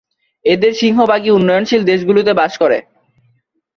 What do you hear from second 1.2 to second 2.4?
উন্নয়নশীল দেশগুলিতে